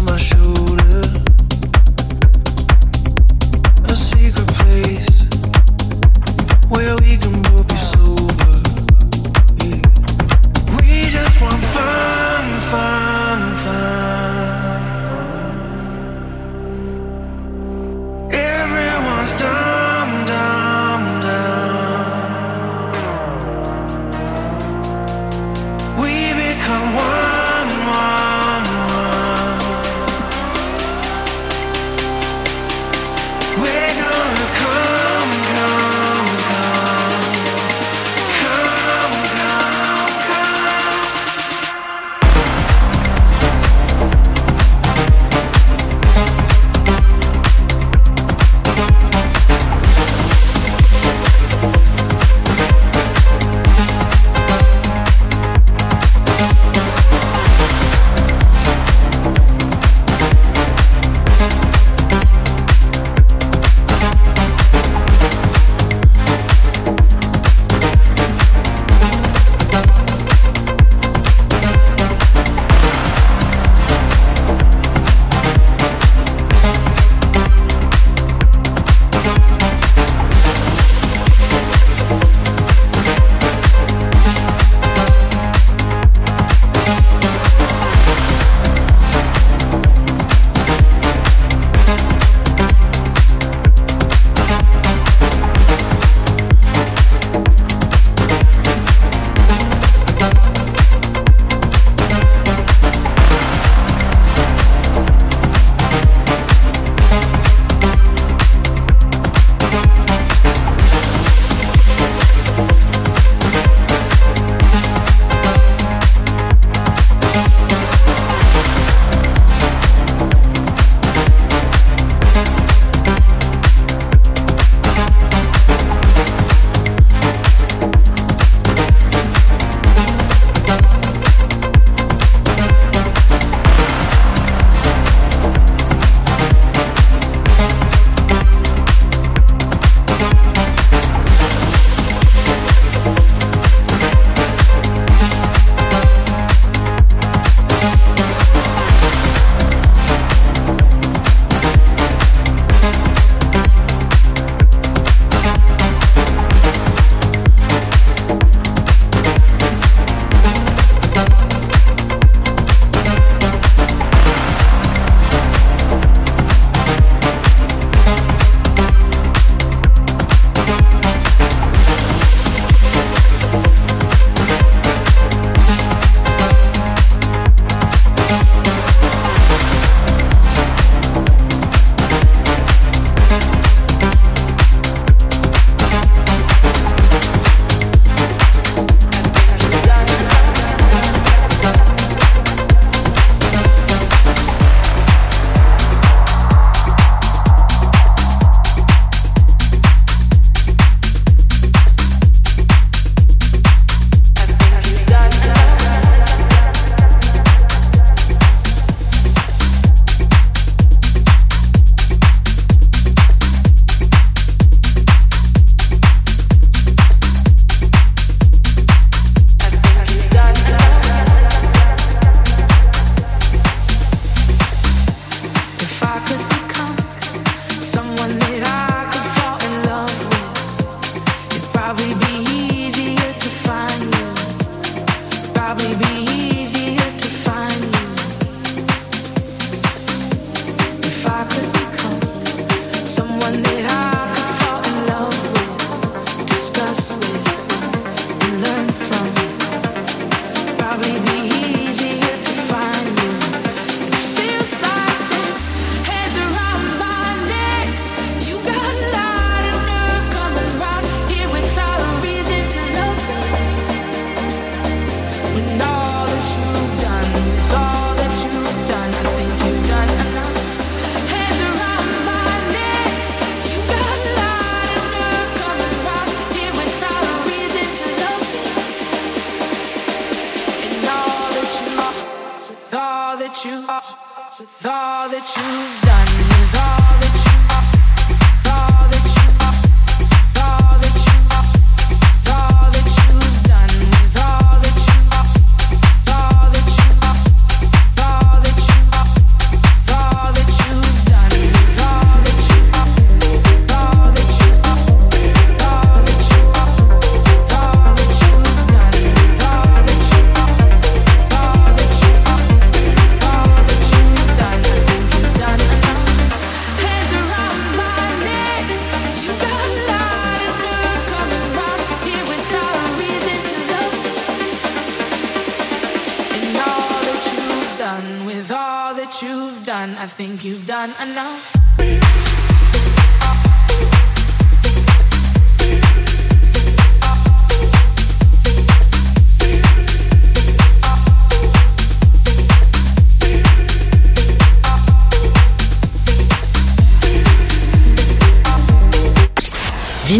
my 0.00 0.16
shoulder. 0.16 0.81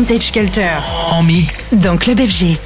Vintage 0.03 0.33
Culture. 0.33 0.83
En 1.13 1.23
mix. 1.23 1.75
Dans 1.75 1.97
Club 1.97 2.19
FG. 2.19 2.57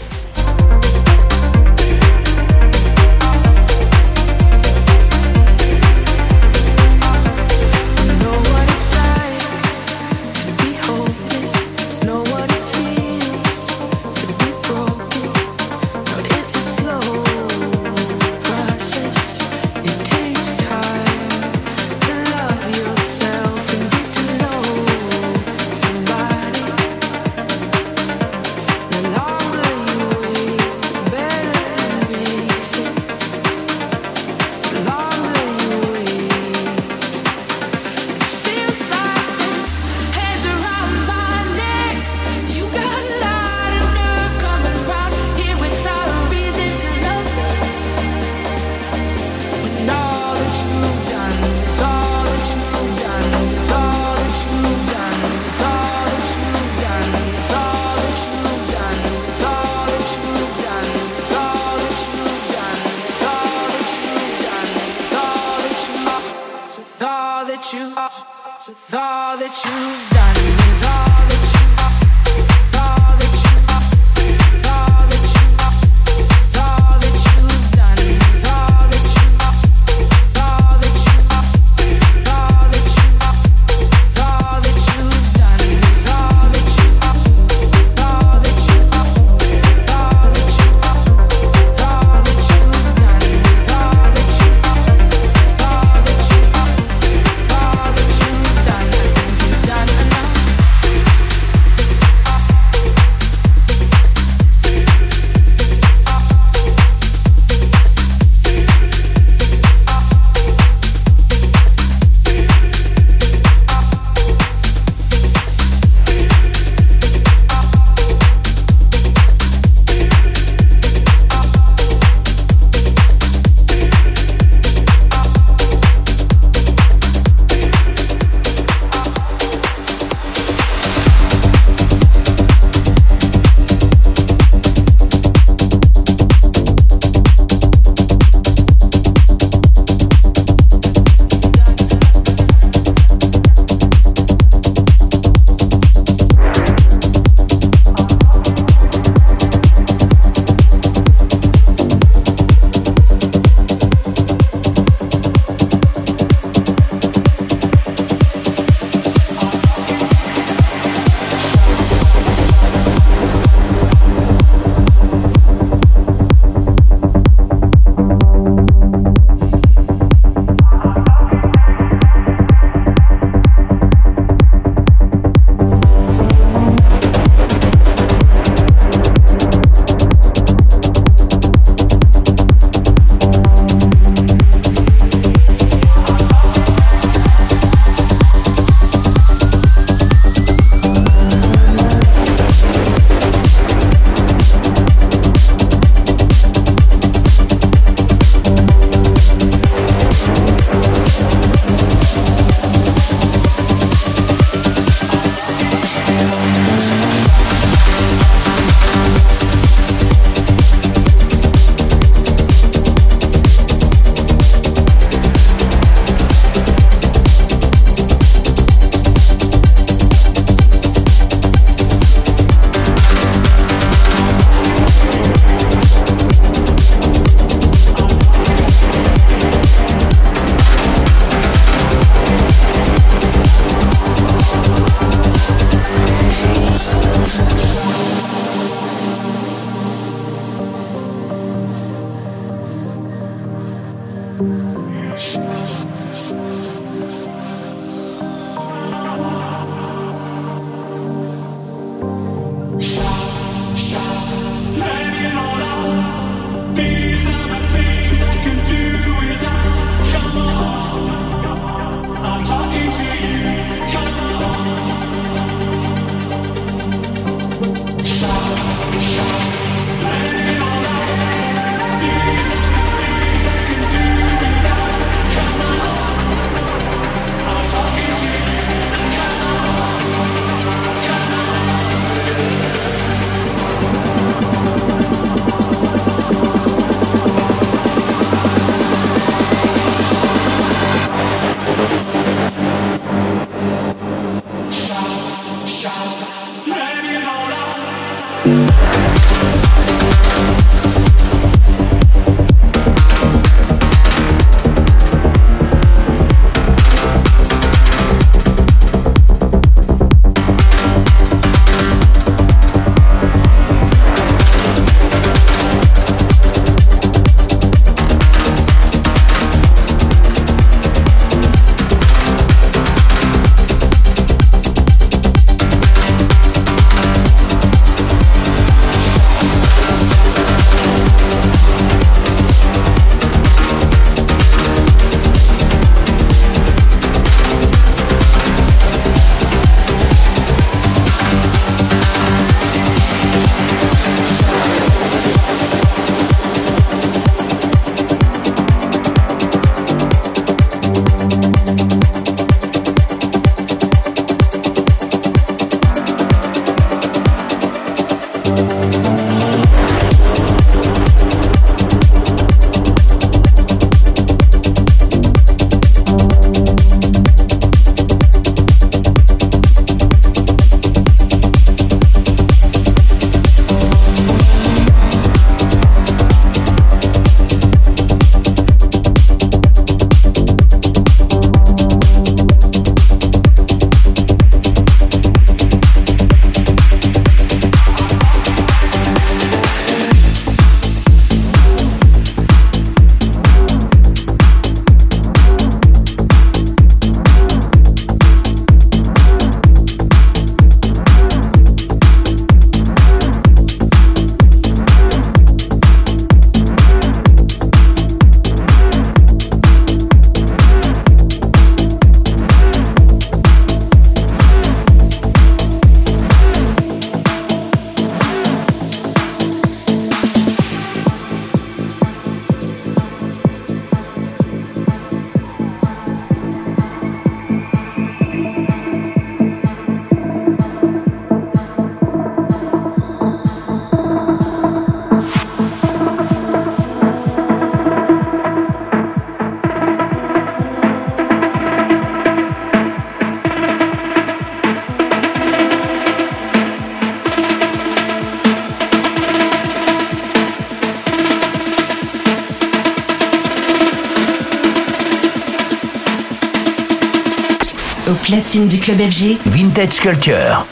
Du 458.66 458.78
club 458.78 458.98
FG. 458.98 459.36
Vintage 459.46 460.00
Culture. 460.00 460.66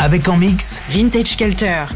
Avec 0.00 0.28
en 0.28 0.36
mix 0.36 0.80
Vintage 0.88 1.36
Culture. 1.36 1.88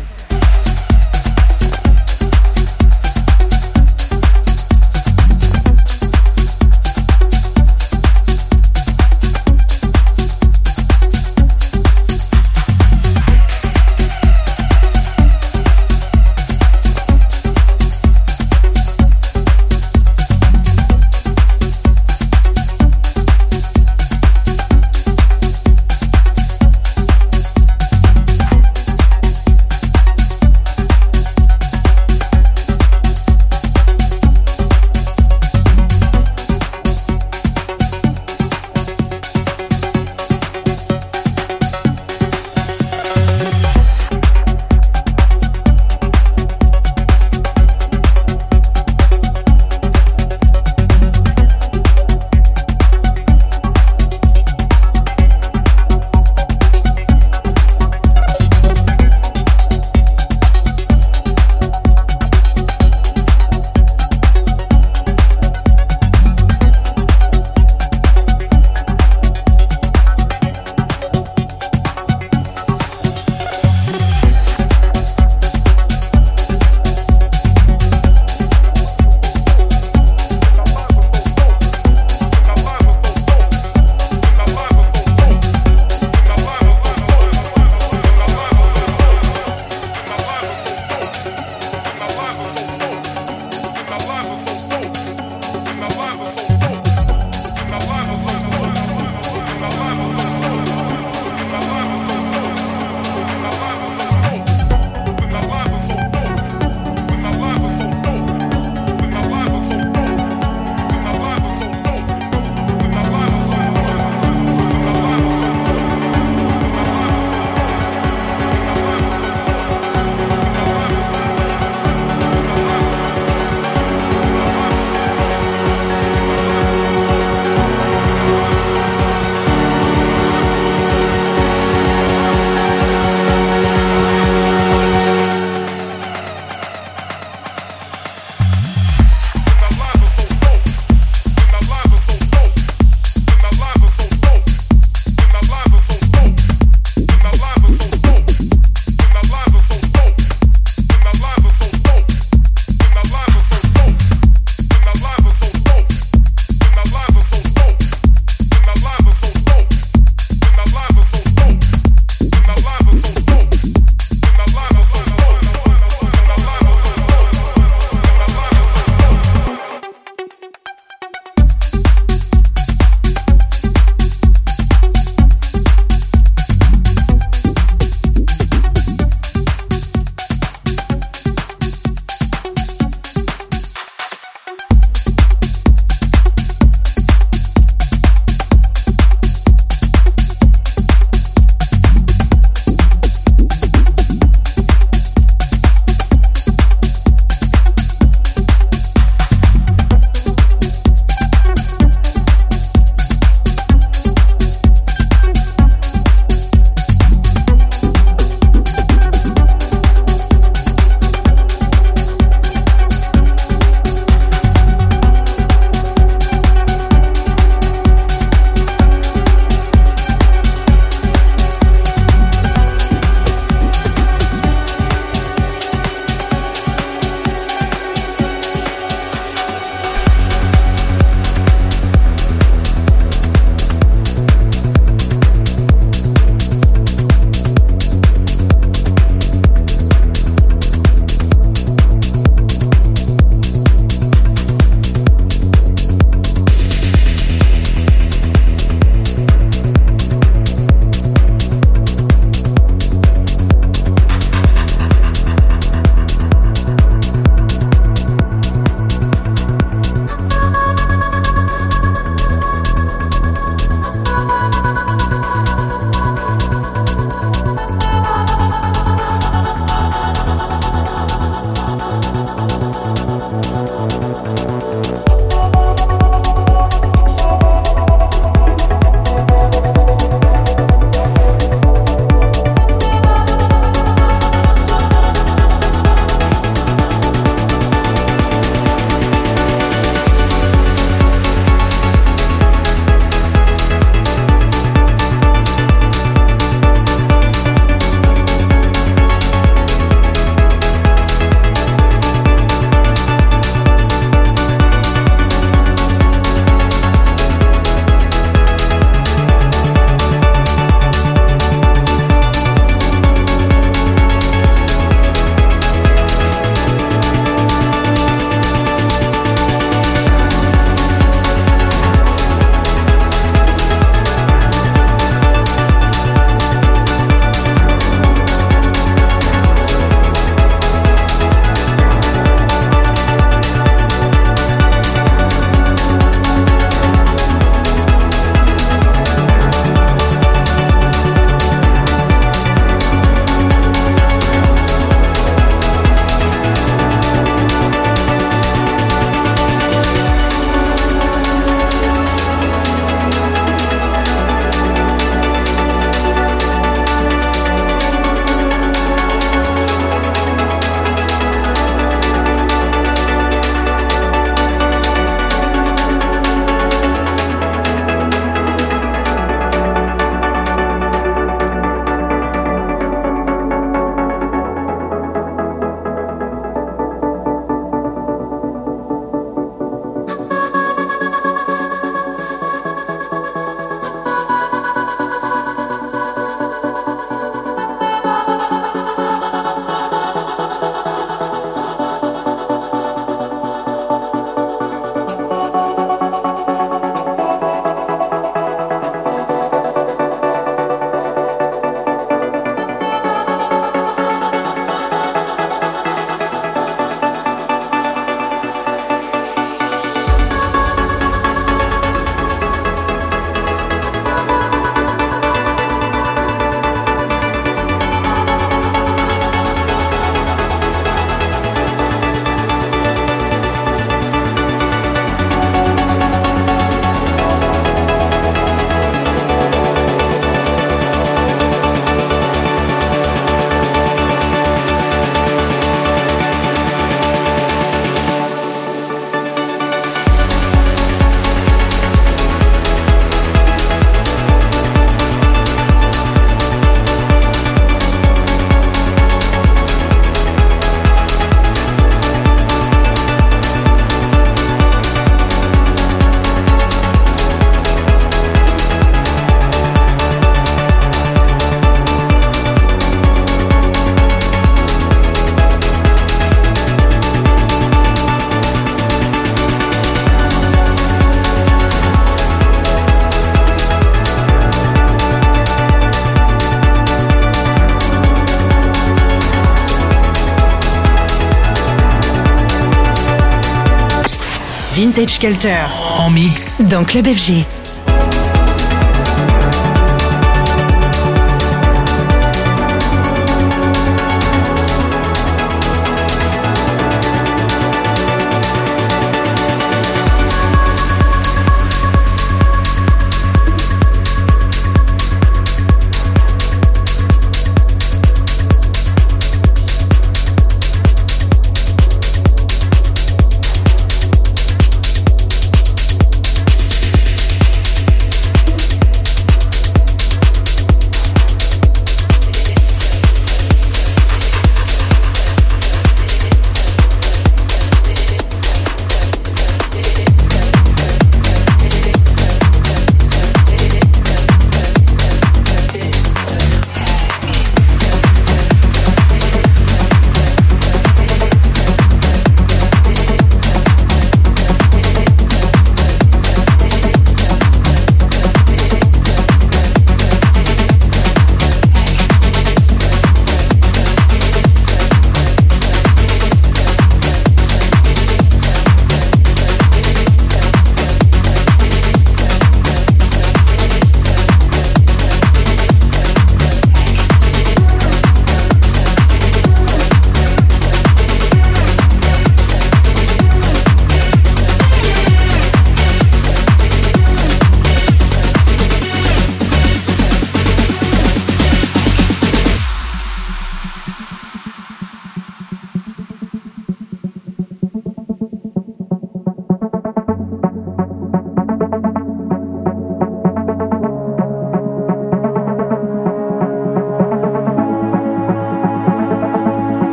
Vintage 484.76 485.18
Culture. 485.18 485.70
En 485.98 486.10
mix. 486.10 486.60
Dans 486.60 486.84
Club 486.84 487.06
FG. 487.06 487.46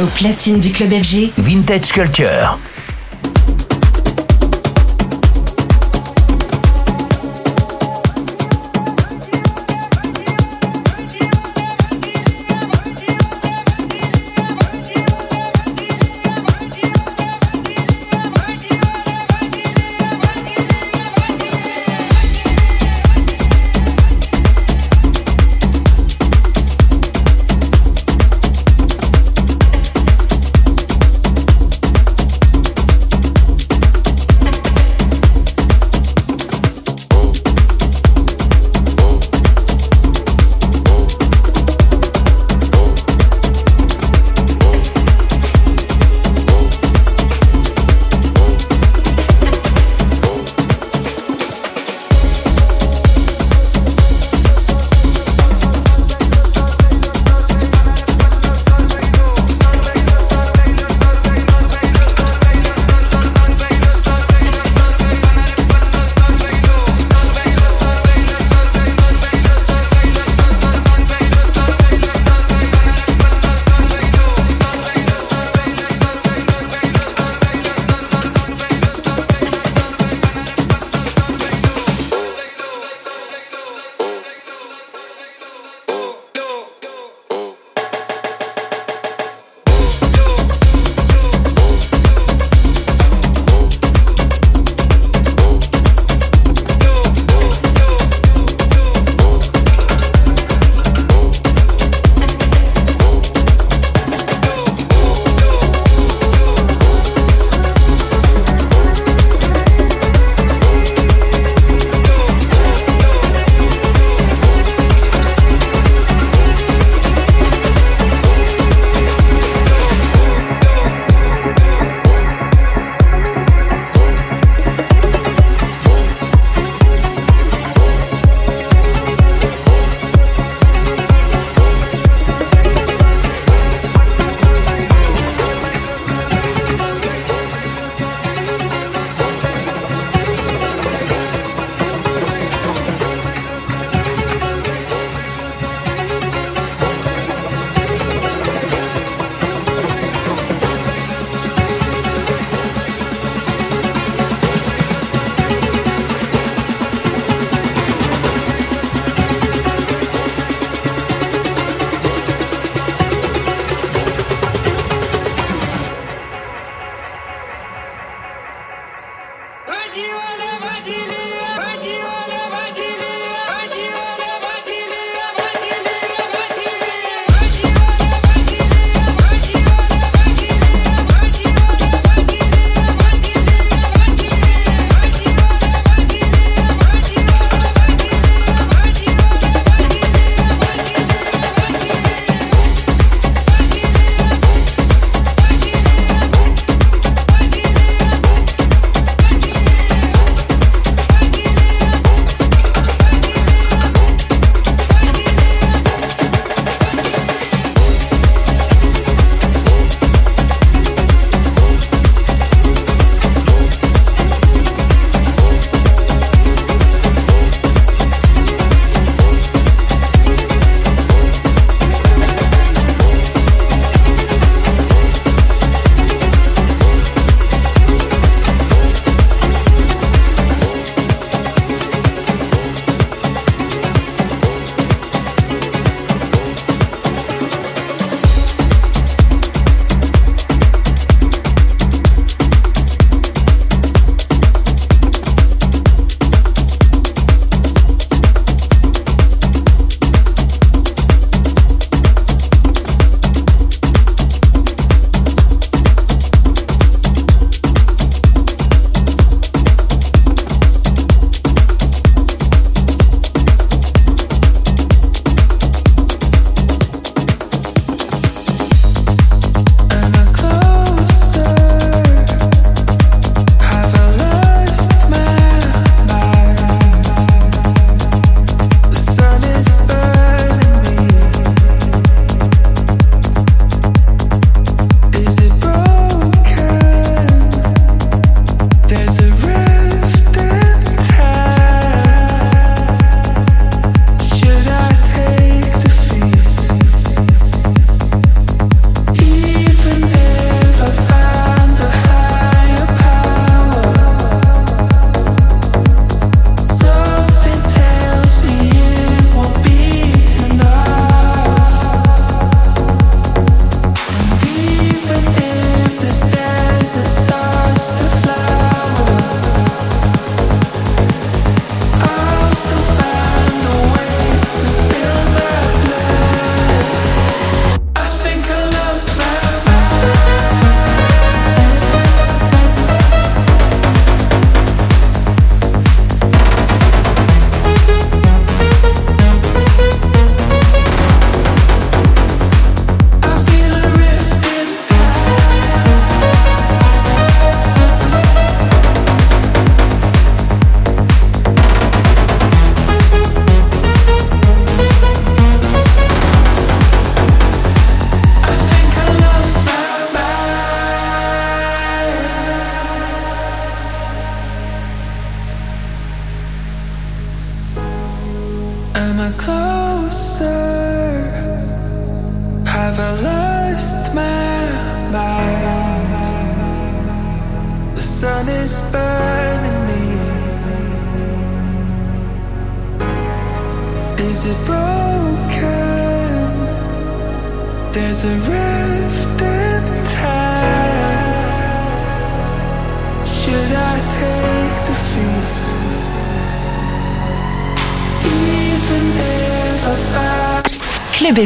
Au 0.00 0.06
platine 0.06 0.60
du 0.60 0.70
club 0.70 0.94
FG, 0.94 1.30
Vintage 1.36 1.92
Culture. 1.92 2.58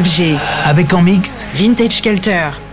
FG. 0.05 0.37
Avec 0.65 0.93
en 0.93 1.01
mix 1.01 1.47
Vintage 1.55 2.01
Culture. 2.01 2.64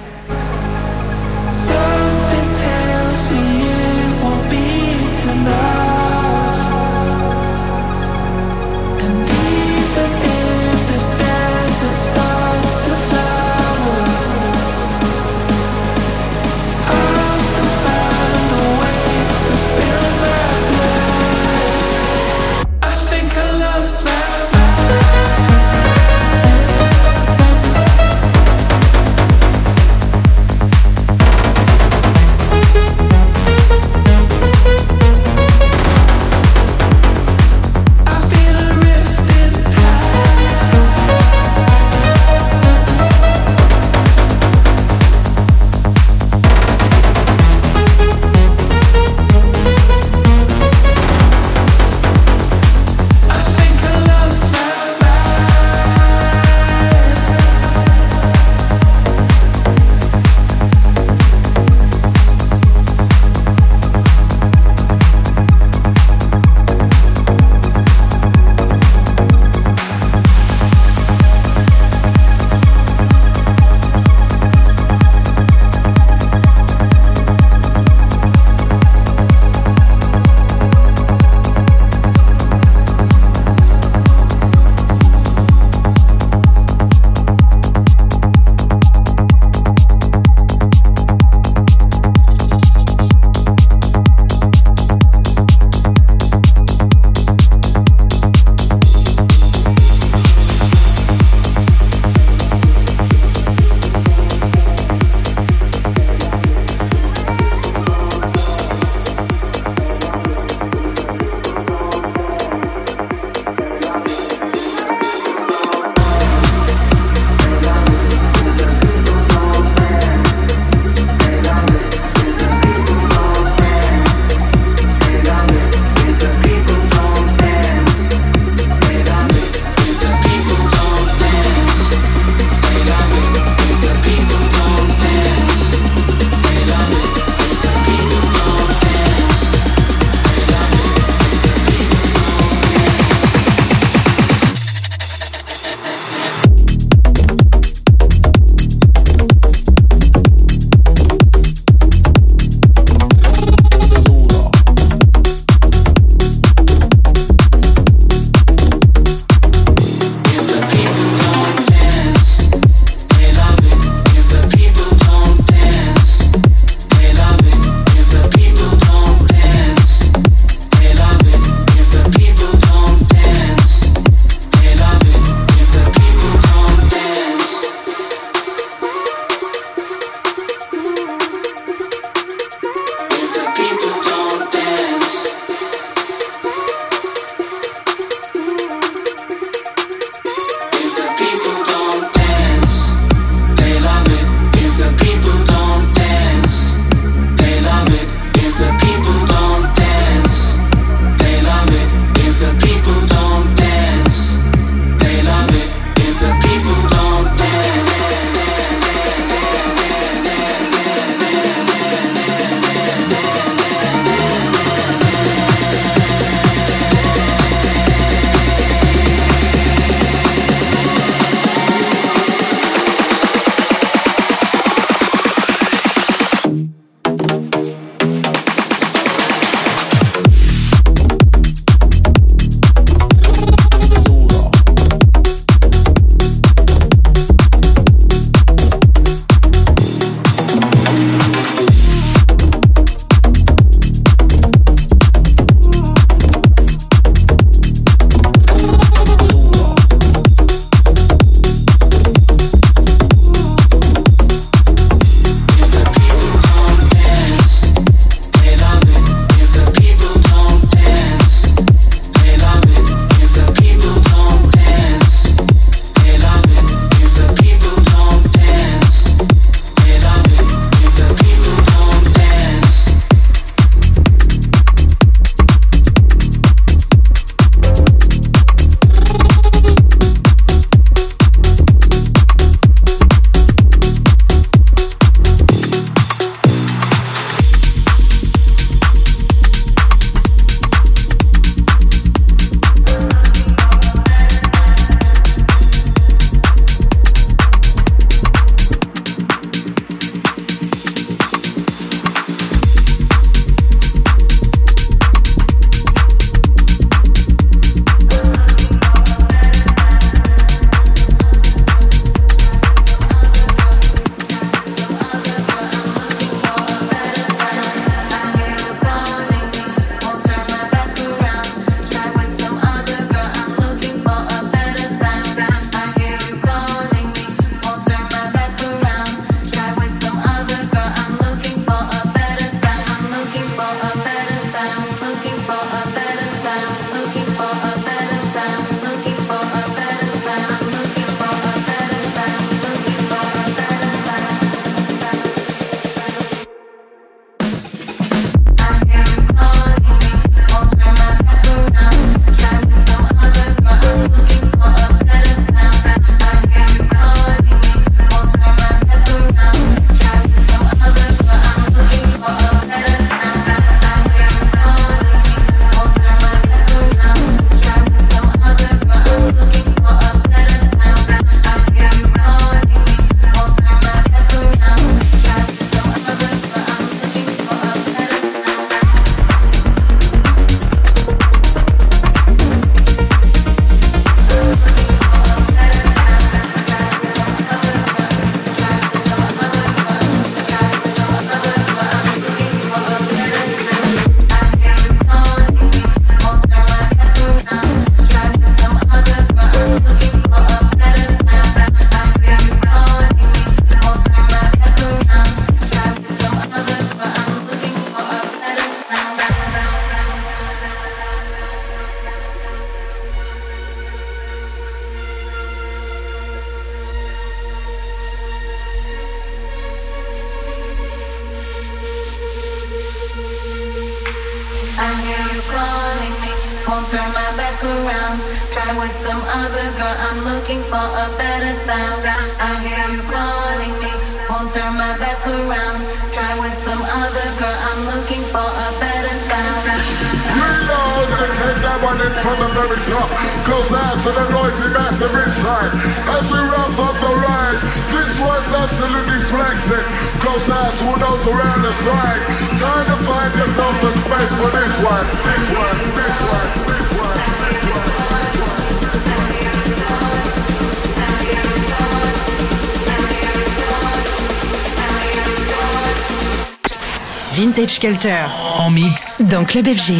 Vintage 467.34 467.78
Culture. 467.80 468.30
En 468.58 468.70
mix. 468.70 469.22
Dans 469.22 469.44
Club 469.44 469.66
FG. 469.66 469.94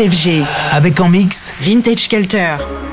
FG. 0.00 0.44
Avec 0.70 1.00
en 1.00 1.08
mix 1.08 1.52
Vintage 1.60 2.08
Culture. 2.08 2.87